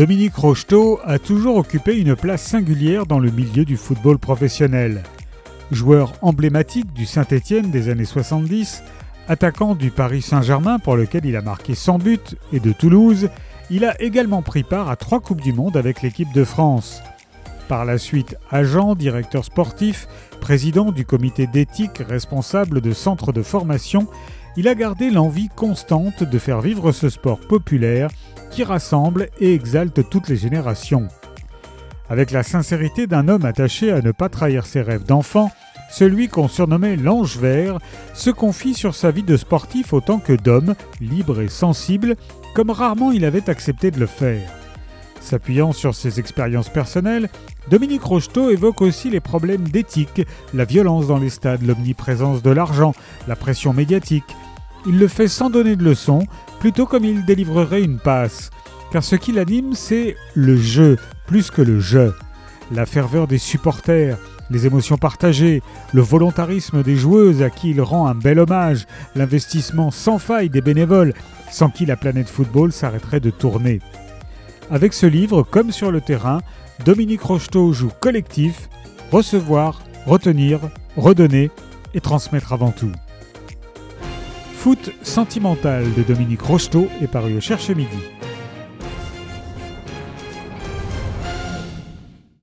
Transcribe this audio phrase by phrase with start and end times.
[0.00, 5.02] Dominique Rocheteau a toujours occupé une place singulière dans le milieu du football professionnel.
[5.72, 8.82] Joueur emblématique du Saint-Étienne des années 70,
[9.28, 12.18] attaquant du Paris Saint-Germain pour lequel il a marqué 100 buts
[12.50, 13.28] et de Toulouse,
[13.68, 17.02] il a également pris part à trois Coupes du Monde avec l'équipe de France.
[17.68, 20.08] Par la suite, agent, directeur sportif,
[20.40, 24.06] président du comité d'éthique responsable de centres de formation,
[24.56, 28.10] il a gardé l'envie constante de faire vivre ce sport populaire
[28.50, 31.08] qui rassemble et exalte toutes les générations.
[32.08, 35.50] Avec la sincérité d'un homme attaché à ne pas trahir ses rêves d'enfant,
[35.90, 37.78] celui qu'on surnommait l'ange vert
[38.14, 42.16] se confie sur sa vie de sportif autant que d'homme, libre et sensible,
[42.54, 44.59] comme rarement il avait accepté de le faire.
[45.20, 47.28] S'appuyant sur ses expériences personnelles,
[47.68, 52.94] Dominique Rocheteau évoque aussi les problèmes d'éthique, la violence dans les stades, l'omniprésence de l'argent,
[53.28, 54.36] la pression médiatique.
[54.86, 56.26] Il le fait sans donner de leçons,
[56.58, 58.50] plutôt comme il délivrerait une passe.
[58.90, 60.96] Car ce qui l'anime, c'est le jeu,
[61.26, 62.14] plus que le jeu.
[62.72, 64.16] La ferveur des supporters,
[64.50, 65.62] les émotions partagées,
[65.92, 70.60] le volontarisme des joueuses à qui il rend un bel hommage, l'investissement sans faille des
[70.60, 71.14] bénévoles,
[71.50, 73.80] sans qui la planète football s'arrêterait de tourner.
[74.70, 76.40] Avec ce livre, comme sur le terrain,
[76.84, 78.68] Dominique Rocheteau joue collectif,
[79.10, 80.60] recevoir, retenir,
[80.96, 81.50] redonner
[81.92, 82.92] et transmettre avant tout.
[84.54, 87.88] Foot sentimental de Dominique Rocheteau est paru au Cherche Midi.